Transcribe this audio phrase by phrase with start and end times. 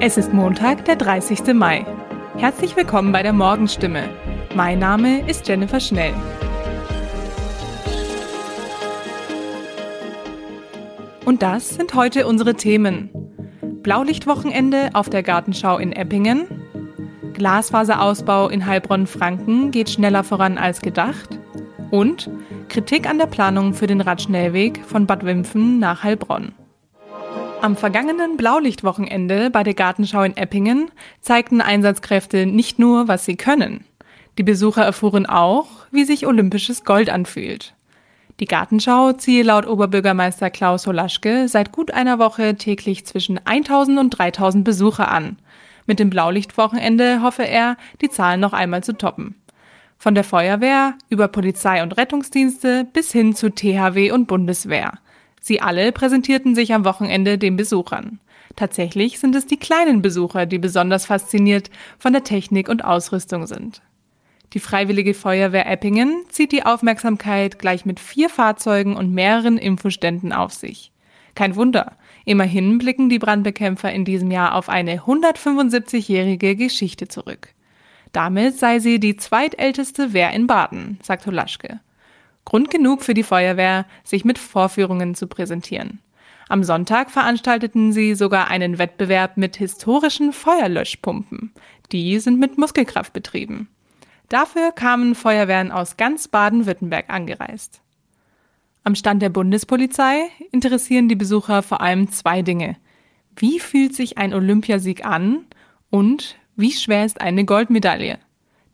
[0.00, 1.52] Es ist Montag, der 30.
[1.52, 1.84] Mai.
[2.36, 4.08] Herzlich willkommen bei der Morgenstimme.
[4.54, 6.14] Mein Name ist Jennifer Schnell.
[11.26, 13.10] Und das sind heute unsere Themen.
[13.82, 16.46] Blaulichtwochenende auf der Gartenschau in Eppingen.
[17.34, 21.38] Glasfaserausbau in Heilbronn-Franken geht schneller voran als gedacht.
[21.90, 22.30] Und
[22.68, 26.52] Kritik an der Planung für den Radschnellweg von Bad Wimpfen nach Heilbronn.
[27.60, 33.84] Am vergangenen Blaulichtwochenende bei der Gartenschau in Eppingen zeigten Einsatzkräfte nicht nur, was sie können.
[34.38, 37.74] Die Besucher erfuhren auch, wie sich olympisches Gold anfühlt.
[38.38, 44.10] Die Gartenschau ziehe laut Oberbürgermeister Klaus Holaschke seit gut einer Woche täglich zwischen 1000 und
[44.10, 45.36] 3000 Besucher an.
[45.86, 49.34] Mit dem Blaulichtwochenende hoffe er, die Zahlen noch einmal zu toppen.
[49.98, 54.92] Von der Feuerwehr über Polizei und Rettungsdienste bis hin zu THW und Bundeswehr.
[55.40, 58.20] Sie alle präsentierten sich am Wochenende den Besuchern.
[58.56, 63.82] Tatsächlich sind es die kleinen Besucher, die besonders fasziniert von der Technik und Ausrüstung sind.
[64.54, 70.54] Die Freiwillige Feuerwehr Eppingen zieht die Aufmerksamkeit gleich mit vier Fahrzeugen und mehreren Infoständen auf
[70.54, 70.90] sich.
[71.34, 77.54] Kein Wunder, immerhin blicken die Brandbekämpfer in diesem Jahr auf eine 175-jährige Geschichte zurück.
[78.12, 81.80] Damit sei sie die zweitälteste Wehr in Baden, sagt Holaschke.
[82.48, 86.00] Grund genug für die Feuerwehr, sich mit Vorführungen zu präsentieren.
[86.48, 91.52] Am Sonntag veranstalteten sie sogar einen Wettbewerb mit historischen Feuerlöschpumpen.
[91.92, 93.68] Die sind mit Muskelkraft betrieben.
[94.30, 97.82] Dafür kamen Feuerwehren aus ganz Baden-Württemberg angereist.
[98.82, 102.78] Am Stand der Bundespolizei interessieren die Besucher vor allem zwei Dinge.
[103.36, 105.44] Wie fühlt sich ein Olympiasieg an
[105.90, 108.18] und wie schwer ist eine Goldmedaille?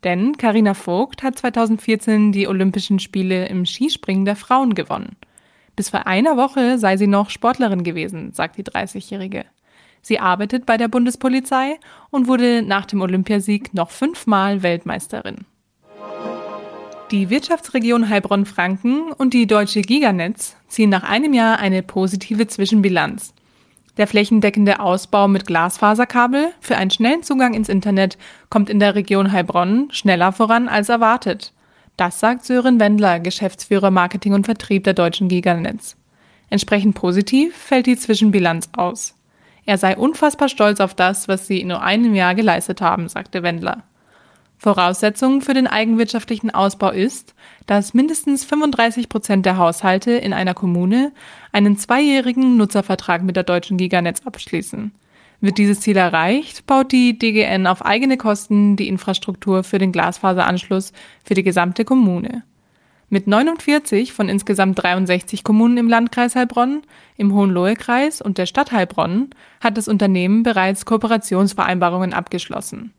[0.05, 5.17] Denn Karina Vogt hat 2014 die Olympischen Spiele im Skispringen der Frauen gewonnen.
[5.77, 9.47] Bis vor einer Woche sei sie noch Sportlerin gewesen, sagt die 30-Jährige.
[10.03, 11.79] Sie arbeitet bei der Bundespolizei
[12.11, 15.47] und wurde nach dem Olympiasieg noch fünfmal Weltmeisterin.
[17.11, 23.33] Die Wirtschaftsregion Heilbronn-Franken und die deutsche Giganetz ziehen nach einem Jahr eine positive Zwischenbilanz.
[23.97, 28.19] Der flächendeckende Ausbau mit Glasfaserkabel für einen schnellen Zugang ins Internet
[28.51, 31.53] kommt in der Region Heilbronn schneller voran als erwartet.
[31.97, 35.97] Das sagt Sören Wendler, Geschäftsführer Marketing und Vertrieb der deutschen Giganetz.
[36.51, 39.15] Entsprechend positiv fällt die Zwischenbilanz aus.
[39.65, 43.43] Er sei unfassbar stolz auf das, was sie in nur einem Jahr geleistet haben, sagte
[43.43, 43.85] Wendler.
[44.65, 47.35] Voraussetzung für den eigenwirtschaftlichen Ausbau ist,
[47.67, 51.13] dass mindestens 35 Prozent der Haushalte in einer Kommune
[51.53, 54.93] einen zweijährigen Nutzervertrag mit der deutschen Giganetz abschließen.
[55.43, 60.95] Wird dieses Ziel erreicht, baut die DGN auf eigene Kosten die Infrastruktur für den Glasfaseranschluss
[61.23, 62.43] für die gesamte Kommune.
[63.11, 66.81] Mit 49 von insgesamt 63 Kommunen im Landkreis Heilbronn,
[67.19, 69.29] im Hohenlohe-Kreis und der Stadt Heilbronn
[69.61, 72.95] hat das Unternehmen bereits Kooperationsvereinbarungen abgeschlossen.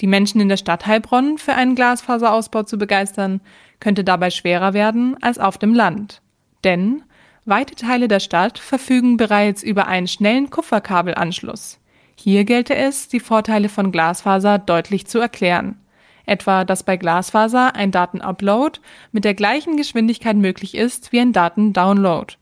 [0.00, 3.40] Die Menschen in der Stadt Heilbronn für einen Glasfaserausbau zu begeistern,
[3.80, 6.20] könnte dabei schwerer werden als auf dem Land.
[6.64, 7.02] Denn
[7.44, 11.78] weite Teile der Stadt verfügen bereits über einen schnellen Kupferkabelanschluss.
[12.16, 15.78] Hier gelte es, die Vorteile von Glasfaser deutlich zu erklären.
[16.26, 18.80] Etwa, dass bei Glasfaser ein Datenupload
[19.12, 22.34] mit der gleichen Geschwindigkeit möglich ist wie ein Datendownload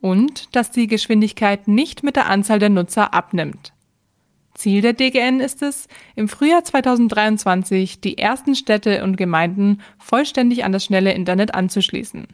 [0.00, 3.72] und dass die Geschwindigkeit nicht mit der Anzahl der Nutzer abnimmt.
[4.58, 5.86] Ziel der DGN ist es,
[6.16, 12.26] im Frühjahr 2023 die ersten Städte und Gemeinden vollständig an das schnelle Internet anzuschließen.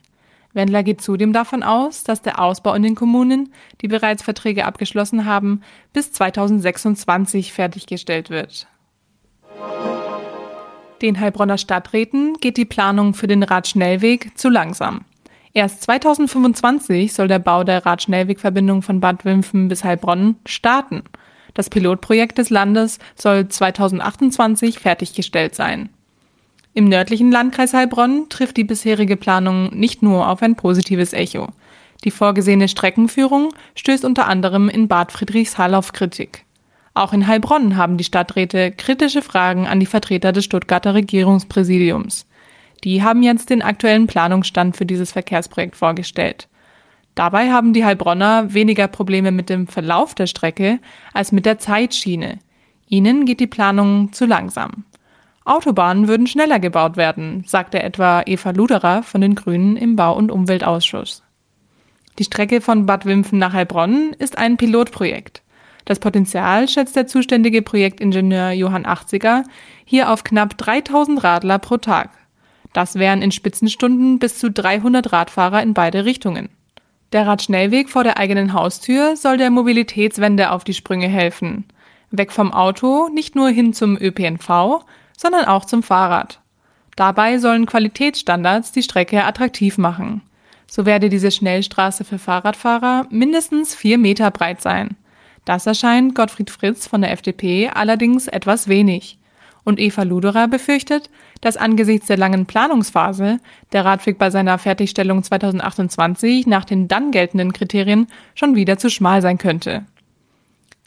[0.54, 3.52] Wendler geht zudem davon aus, dass der Ausbau in den Kommunen,
[3.82, 5.60] die bereits Verträge abgeschlossen haben,
[5.92, 8.68] bis 2026 fertiggestellt wird.
[11.02, 15.04] Den Heilbronner Stadträten geht die Planung für den Radschnellweg zu langsam.
[15.52, 21.02] Erst 2025 soll der Bau der Radschnellwegverbindung von Bad Wimpfen bis Heilbronn starten.
[21.54, 25.88] Das Pilotprojekt des Landes soll 2028 fertiggestellt sein.
[26.74, 31.48] Im nördlichen Landkreis Heilbronn trifft die bisherige Planung nicht nur auf ein positives Echo.
[32.02, 36.44] Die vorgesehene Streckenführung stößt unter anderem in Bad Friedrichshall auf Kritik.
[36.92, 42.26] Auch in Heilbronn haben die Stadträte kritische Fragen an die Vertreter des Stuttgarter Regierungspräsidiums.
[42.82, 46.48] Die haben jetzt den aktuellen Planungsstand für dieses Verkehrsprojekt vorgestellt.
[47.14, 50.80] Dabei haben die Heilbronner weniger Probleme mit dem Verlauf der Strecke
[51.12, 52.38] als mit der Zeitschiene.
[52.88, 54.84] Ihnen geht die Planung zu langsam.
[55.44, 60.32] Autobahnen würden schneller gebaut werden, sagte etwa Eva Luderer von den Grünen im Bau- und
[60.32, 61.22] Umweltausschuss.
[62.18, 65.42] Die Strecke von Bad Wimpfen nach Heilbronn ist ein Pilotprojekt.
[65.84, 69.44] Das Potenzial schätzt der zuständige Projektingenieur Johann Achtziger
[69.84, 72.10] hier auf knapp 3000 Radler pro Tag.
[72.72, 76.48] Das wären in Spitzenstunden bis zu 300 Radfahrer in beide Richtungen.
[77.14, 81.64] Der Radschnellweg vor der eigenen Haustür soll der Mobilitätswende auf die Sprünge helfen.
[82.10, 84.84] Weg vom Auto, nicht nur hin zum ÖPNV,
[85.16, 86.40] sondern auch zum Fahrrad.
[86.96, 90.22] Dabei sollen Qualitätsstandards die Strecke attraktiv machen.
[90.66, 94.96] So werde diese Schnellstraße für Fahrradfahrer mindestens vier Meter breit sein.
[95.44, 99.18] Das erscheint Gottfried Fritz von der FDP allerdings etwas wenig.
[99.62, 101.10] Und Eva Luderer befürchtet,
[101.44, 103.38] dass angesichts der langen Planungsphase
[103.72, 109.20] der Radweg bei seiner Fertigstellung 2028 nach den dann geltenden Kriterien schon wieder zu schmal
[109.20, 109.84] sein könnte.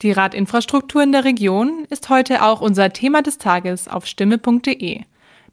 [0.01, 5.01] Die Radinfrastruktur in der Region ist heute auch unser Thema des Tages auf stimme.de.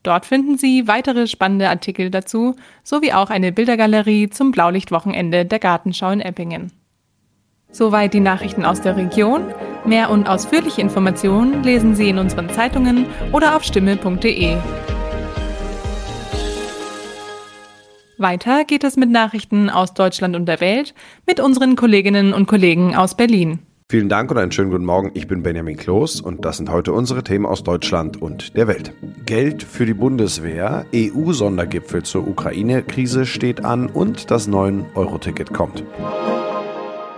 [0.02, 6.10] Dort finden Sie weitere spannende Artikel dazu, sowie auch eine Bildergalerie zum Blaulichtwochenende der Gartenschau
[6.10, 6.72] in Eppingen.
[7.70, 9.52] Soweit die Nachrichten aus der Region.
[9.84, 14.56] Mehr und ausführliche Informationen lesen Sie in unseren Zeitungen oder auf stimme.de.
[18.18, 20.94] Weiter geht es mit Nachrichten aus Deutschland und der Welt
[21.26, 23.60] mit unseren Kolleginnen und Kollegen aus Berlin.
[23.90, 25.10] Vielen Dank und einen schönen guten Morgen.
[25.14, 28.92] Ich bin Benjamin Kloß und das sind heute unsere Themen aus Deutschland und der Welt.
[29.26, 35.84] Geld für die Bundeswehr, EU-Sondergipfel zur Ukraine-Krise steht an und das 9-Euro-Ticket kommt.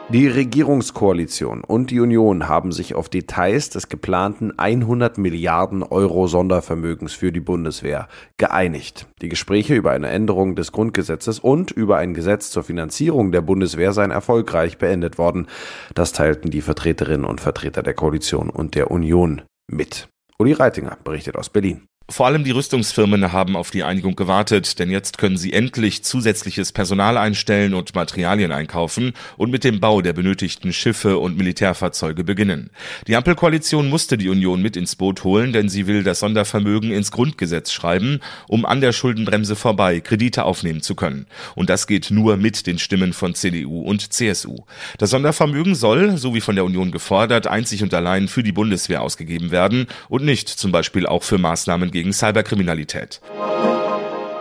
[0.09, 7.13] Die Regierungskoalition und die Union haben sich auf Details des geplanten 100 Milliarden Euro Sondervermögens
[7.13, 8.07] für die Bundeswehr
[8.37, 9.09] geeinigt.
[9.21, 13.93] Die Gespräche über eine Änderung des Grundgesetzes und über ein Gesetz zur Finanzierung der Bundeswehr
[13.93, 15.49] seien erfolgreich beendet worden.
[15.93, 20.09] Das teilten die Vertreterinnen und Vertreter der Koalition und der Union mit.
[20.39, 21.89] Uli Reitinger berichtet aus Berlin.
[22.09, 26.71] Vor allem die Rüstungsfirmen haben auf die Einigung gewartet, denn jetzt können sie endlich zusätzliches
[26.71, 32.71] Personal einstellen und Materialien einkaufen und mit dem Bau der benötigten Schiffe und Militärfahrzeuge beginnen.
[33.09, 37.11] Die Ampelkoalition musste die Union mit ins Boot holen, denn sie will das Sondervermögen ins
[37.11, 41.27] Grundgesetz schreiben, um an der Schuldenbremse vorbei Kredite aufnehmen zu können.
[41.57, 44.59] Und das geht nur mit den Stimmen von CDU und CSU.
[44.99, 49.03] Das Sondervermögen soll, so wie von der Union gefordert, einzig und allein für die Bundeswehr
[49.03, 53.23] ausgegeben werden und nicht zum Beispiel auch für Maßnahmen gegen Cyberkriminalität.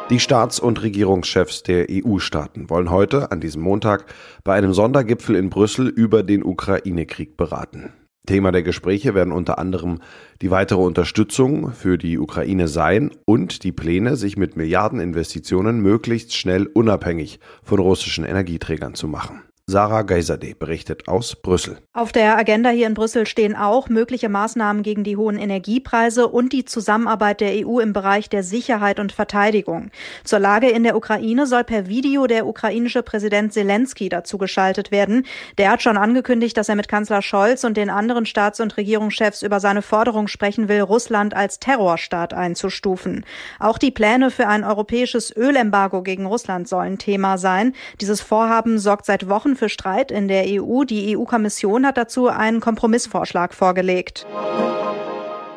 [0.10, 4.08] Die Staats- und Regierungschefs der EU-Staaten wollen heute, an diesem Montag,
[4.44, 7.94] bei einem Sondergipfel in Brüssel über den Ukraine-Krieg beraten.
[8.28, 10.00] Thema der Gespräche werden unter anderem
[10.42, 16.66] die weitere Unterstützung für die Ukraine sein und die Pläne, sich mit Milliardeninvestitionen möglichst schnell
[16.66, 19.45] unabhängig von russischen Energieträgern zu machen.
[19.68, 21.80] Sarah Geiserde berichtet aus Brüssel.
[21.92, 26.54] Auf der Agenda hier in Brüssel stehen auch mögliche Maßnahmen gegen die hohen Energiepreise und
[26.54, 29.90] die Zusammenarbeit der EU im Bereich der Sicherheit und Verteidigung.
[30.24, 35.26] Zur Lage in der Ukraine soll per Video der ukrainische Präsident Zelensky dazugeschaltet werden.
[35.58, 39.42] Der hat schon angekündigt, dass er mit Kanzler Scholz und den anderen Staats- und Regierungschefs
[39.42, 43.26] über seine Forderung sprechen will, Russland als Terrorstaat einzustufen.
[43.60, 47.74] Auch die Pläne für ein europäisches Ölembargo gegen Russland sollen Thema sein.
[48.00, 50.84] Dieses Vorhaben sorgt seit Wochen für Streit in der EU.
[50.84, 54.26] Die EU-Kommission hat dazu einen Kompromissvorschlag vorgelegt.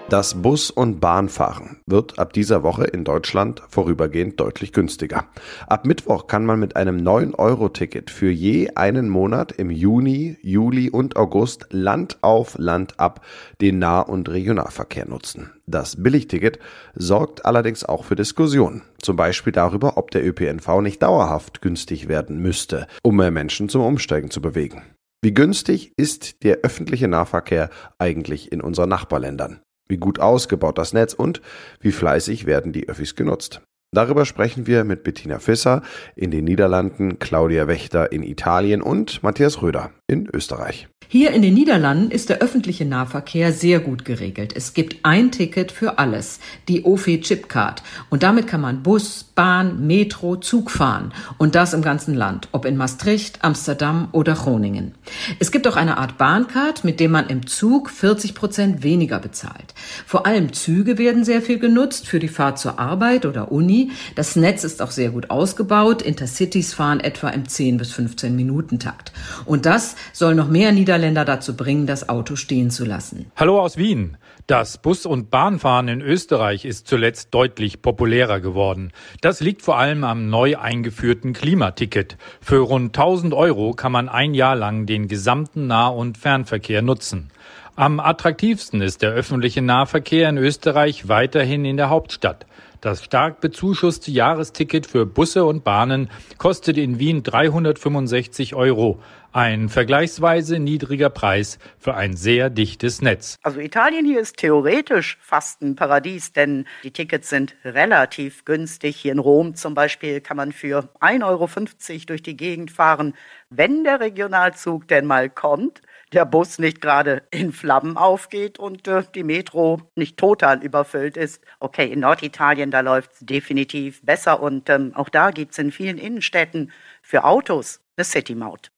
[0.09, 5.27] Das Bus- und Bahnfahren wird ab dieser Woche in Deutschland vorübergehend deutlich günstiger.
[5.67, 11.17] Ab Mittwoch kann man mit einem 9-Euro-Ticket für je einen Monat im Juni, Juli und
[11.17, 13.23] August Land auf Land ab
[13.61, 15.51] den Nah- und Regionalverkehr nutzen.
[15.67, 16.59] Das Billigticket
[16.95, 18.81] sorgt allerdings auch für Diskussionen.
[19.03, 23.83] Zum Beispiel darüber, ob der ÖPNV nicht dauerhaft günstig werden müsste, um mehr Menschen zum
[23.83, 24.81] Umsteigen zu bewegen.
[25.21, 27.69] Wie günstig ist der öffentliche Nahverkehr
[27.99, 29.61] eigentlich in unseren Nachbarländern?
[29.89, 31.41] Wie gut ausgebaut das Netz und
[31.81, 33.63] wie fleißig werden die Öffis genutzt?
[33.91, 35.83] Darüber sprechen wir mit Bettina Fisser
[36.15, 40.89] in den Niederlanden, Claudia Wächter in Italien und Matthias Röder in Österreich.
[41.11, 44.53] Hier in den Niederlanden ist der öffentliche Nahverkehr sehr gut geregelt.
[44.55, 46.39] Es gibt ein Ticket für alles,
[46.69, 47.83] die OFE Chipcard.
[48.11, 51.15] Und damit kann man Bus, Bahn, Metro, Zug fahren.
[51.39, 54.97] Und das im ganzen Land, ob in Maastricht, Amsterdam oder Groningen.
[55.39, 59.73] Es gibt auch eine Art Bahncard, mit dem man im Zug 40 Prozent weniger bezahlt.
[60.05, 63.93] Vor allem Züge werden sehr viel genutzt für die Fahrt zur Arbeit oder Uni.
[64.15, 66.03] Das Netz ist auch sehr gut ausgebaut.
[66.03, 69.13] Intercities fahren etwa im 10 bis 15 Minuten Takt.
[69.47, 73.31] Und das soll noch mehr Niederländer dazu bringen, das Auto stehen zu lassen.
[73.37, 74.17] Hallo aus Wien.
[74.49, 78.93] Das Bus- und Bahnfahren in Österreich ist zuletzt deutlich populärer geworden.
[79.21, 82.17] Das liegt vor allem am neu eingeführten Klimaticket.
[82.41, 87.29] Für rund 1000 Euro kann man ein Jahr lang den gesamten Nah- und Fernverkehr nutzen.
[87.77, 92.45] Am attraktivsten ist der öffentliche Nahverkehr in Österreich weiterhin in der Hauptstadt.
[92.81, 99.01] Das stark bezuschusste Jahresticket für Busse und Bahnen kostet in Wien 365 Euro.
[99.33, 103.37] Ein vergleichsweise niedriger Preis für ein sehr dichtes Netz.
[103.43, 108.97] Also Italien hier ist theoretisch fast ein Paradies, denn die Tickets sind relativ günstig.
[108.97, 113.15] Hier in Rom zum Beispiel kann man für 1,50 Euro durch die Gegend fahren,
[113.51, 119.03] wenn der Regionalzug denn mal kommt der Bus nicht gerade in Flammen aufgeht und äh,
[119.15, 121.43] die Metro nicht total überfüllt ist.
[121.61, 125.73] Okay, in Norditalien, da läuft es definitiv besser und ähm, auch da gibt es in
[125.73, 126.73] vielen Innenstädten
[127.03, 128.71] für Autos eine City-Maut.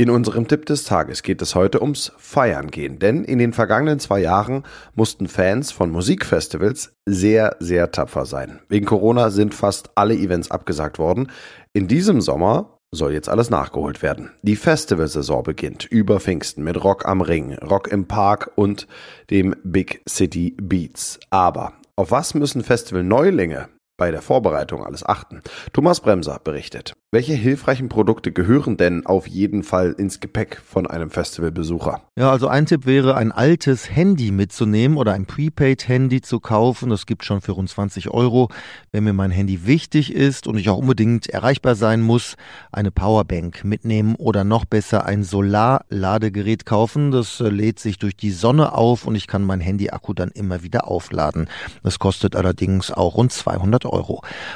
[0.00, 4.00] In unserem Tipp des Tages geht es heute ums Feiern gehen, denn in den vergangenen
[4.00, 8.60] zwei Jahren mussten Fans von Musikfestivals sehr, sehr tapfer sein.
[8.70, 11.30] Wegen Corona sind fast alle Events abgesagt worden.
[11.74, 14.30] In diesem Sommer soll jetzt alles nachgeholt werden.
[14.42, 18.88] Die Festivalsaison beginnt über Pfingsten mit Rock am Ring, Rock im Park und
[19.30, 21.20] dem Big City Beats.
[21.30, 23.68] Aber auf was müssen Festival-Neulinge
[24.00, 25.42] bei der Vorbereitung alles achten?
[25.74, 26.94] Thomas Bremser berichtet.
[27.12, 32.00] Welche hilfreichen Produkte gehören denn auf jeden Fall ins Gepäck von einem Festivalbesucher?
[32.16, 36.88] Ja, also ein Tipp wäre, ein altes Handy mitzunehmen oder ein Prepaid-Handy zu kaufen.
[36.88, 38.48] Das gibt schon für rund 20 Euro.
[38.90, 42.36] Wenn mir mein Handy wichtig ist und ich auch unbedingt erreichbar sein muss,
[42.72, 47.10] eine Powerbank mitnehmen oder noch besser ein Solarladegerät kaufen.
[47.10, 50.62] Das äh, lädt sich durch die Sonne auf und ich kann mein Handy-Akku dann immer
[50.62, 51.48] wieder aufladen.
[51.82, 53.89] Das kostet allerdings auch rund 200 Euro.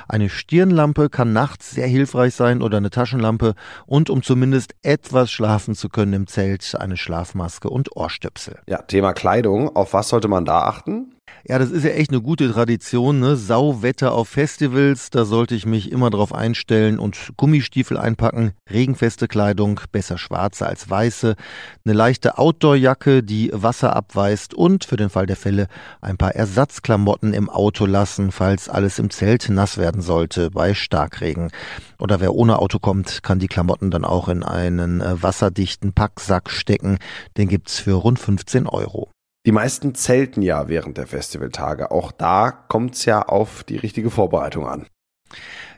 [0.09, 3.55] Eine Stirnlampe kann nachts sehr hilfreich sein sein oder eine Taschenlampe
[3.87, 8.59] und um zumindest etwas schlafen zu können im Zelt, eine Schlafmaske und Ohrstöpsel.
[8.67, 9.75] Ja, Thema Kleidung.
[9.75, 11.14] Auf was sollte man da achten?
[11.47, 13.37] Ja, das ist ja echt eine gute Tradition, ne?
[13.37, 19.81] Sauwetter auf Festivals, da sollte ich mich immer drauf einstellen und Gummistiefel einpacken, regenfeste Kleidung,
[19.93, 21.37] besser schwarze als weiße,
[21.85, 25.69] eine leichte Outdoorjacke, die Wasser abweist und für den Fall der Fälle
[26.01, 31.51] ein paar Ersatzklamotten im Auto lassen, falls alles im Zelt nass werden sollte bei Starkregen.
[31.99, 36.51] Oder wer ohne Auto kommt, kann die Klamotten dann auch in einen äh, wasserdichten Packsack
[36.51, 36.99] stecken.
[37.37, 39.14] Den gibt's für rund 15 Euro.
[39.47, 41.91] Die meisten zelten ja während der Festivaltage.
[41.91, 44.87] Auch da kommt es ja auf die richtige Vorbereitung an.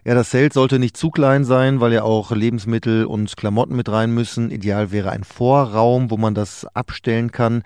[0.05, 3.89] Ja, das Zelt sollte nicht zu klein sein, weil ja auch Lebensmittel und Klamotten mit
[3.89, 4.53] rein müssen.
[4.53, 7.65] Ideal wäre ein Vorraum, wo man das abstellen kann.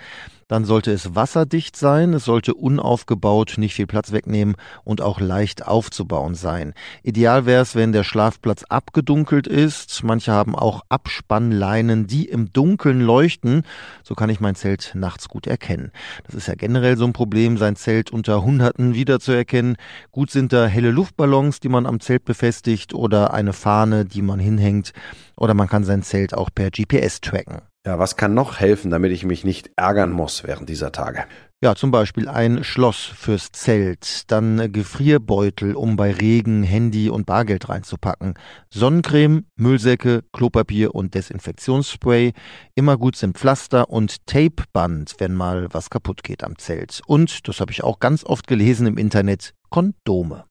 [0.50, 5.68] Dann sollte es wasserdicht sein, es sollte unaufgebaut, nicht viel Platz wegnehmen und auch leicht
[5.68, 6.74] aufzubauen sein.
[7.04, 10.02] Ideal wäre es, wenn der Schlafplatz abgedunkelt ist.
[10.02, 13.62] Manche haben auch Abspannleinen, die im Dunkeln leuchten.
[14.02, 15.92] So kann ich mein Zelt nachts gut erkennen.
[16.26, 19.76] Das ist ja generell so ein Problem, sein Zelt unter Hunderten wiederzuerkennen.
[20.10, 24.40] Gut sind da helle Luftballons, die man am Zelt befestigt oder eine Fahne, die man
[24.40, 24.94] hinhängt.
[25.36, 27.69] Oder man kann sein Zelt auch per GPS tracken.
[27.86, 31.24] Ja, was kann noch helfen, damit ich mich nicht ärgern muss während dieser Tage?
[31.62, 37.70] Ja, zum Beispiel ein Schloss fürs Zelt, dann Gefrierbeutel, um bei Regen Handy und Bargeld
[37.70, 38.34] reinzupacken,
[38.68, 42.32] Sonnencreme, Müllsäcke, Klopapier und Desinfektionsspray.
[42.74, 47.00] Immer gut sind Pflaster und Tapeband, wenn mal was kaputt geht am Zelt.
[47.06, 50.49] Und, das habe ich auch ganz oft gelesen im Internet, Kondome.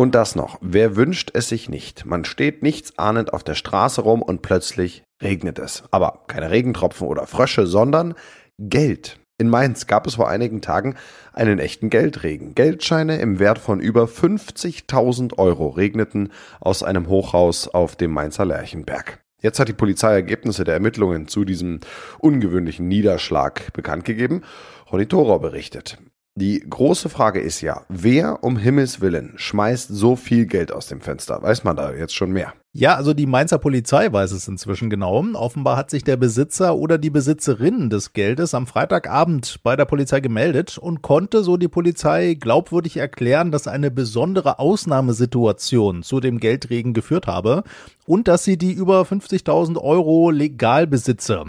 [0.00, 2.06] Und das noch, wer wünscht es sich nicht?
[2.06, 5.82] Man steht nichtsahnend auf der Straße rum und plötzlich regnet es.
[5.90, 8.14] Aber keine Regentropfen oder Frösche, sondern
[8.56, 9.20] Geld.
[9.36, 10.94] In Mainz gab es vor einigen Tagen
[11.34, 12.54] einen echten Geldregen.
[12.54, 19.20] Geldscheine im Wert von über 50.000 Euro regneten aus einem Hochhaus auf dem Mainzer Lerchenberg.
[19.42, 21.80] Jetzt hat die Polizei Ergebnisse der Ermittlungen zu diesem
[22.20, 24.44] ungewöhnlichen Niederschlag bekannt gegeben.
[24.90, 25.98] Ronny Thorau berichtet.
[26.36, 31.00] Die große Frage ist ja, wer um Himmels Willen schmeißt so viel Geld aus dem
[31.00, 31.42] Fenster?
[31.42, 32.54] Weiß man da jetzt schon mehr?
[32.72, 35.24] Ja, also die Mainzer Polizei weiß es inzwischen genau.
[35.34, 40.20] Offenbar hat sich der Besitzer oder die Besitzerin des Geldes am Freitagabend bei der Polizei
[40.20, 46.94] gemeldet und konnte, so die Polizei, glaubwürdig erklären, dass eine besondere Ausnahmesituation zu dem Geldregen
[46.94, 47.64] geführt habe
[48.06, 51.46] und dass sie die über 50.000 Euro legal besitze.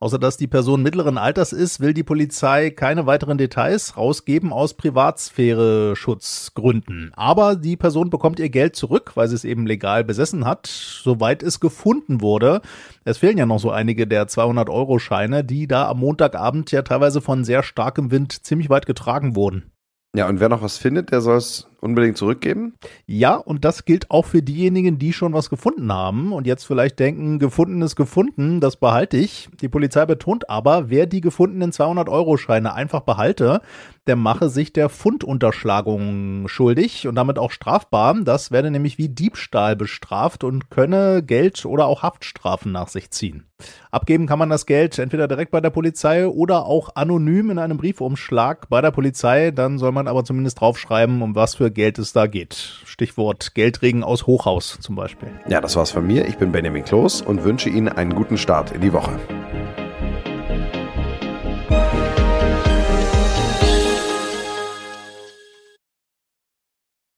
[0.00, 4.74] Außer dass die Person mittleren Alters ist, will die Polizei keine weiteren Details rausgeben aus
[4.74, 7.12] Privatsphäre-Schutzgründen.
[7.14, 11.42] Aber die Person bekommt ihr Geld zurück, weil sie es eben legal besessen hat, soweit
[11.42, 12.60] es gefunden wurde.
[13.04, 17.44] Es fehlen ja noch so einige der 200-Euro-Scheine, die da am Montagabend ja teilweise von
[17.44, 19.70] sehr starkem Wind ziemlich weit getragen wurden.
[20.16, 22.74] Ja, und wer noch was findet, der soll es unbedingt zurückgeben?
[23.06, 26.98] Ja, und das gilt auch für diejenigen, die schon was gefunden haben und jetzt vielleicht
[26.98, 29.48] denken, gefunden ist gefunden, das behalte ich.
[29.60, 33.60] Die Polizei betont aber, wer die gefundenen 200-Euro-Scheine einfach behalte,
[34.06, 38.14] der mache sich der Fundunterschlagung schuldig und damit auch strafbar.
[38.22, 43.44] Das werde nämlich wie Diebstahl bestraft und könne Geld oder auch Haftstrafen nach sich ziehen.
[43.90, 47.78] Abgeben kann man das Geld entweder direkt bei der Polizei oder auch anonym in einem
[47.78, 49.52] Briefumschlag bei der Polizei.
[49.52, 52.54] Dann soll man aber zumindest draufschreiben, um was für Geld es da geht.
[52.86, 55.28] Stichwort Geldregen aus Hochhaus zum Beispiel.
[55.48, 56.26] Ja, das war's von mir.
[56.26, 59.18] Ich bin Benjamin Kloß und wünsche Ihnen einen guten Start in die Woche.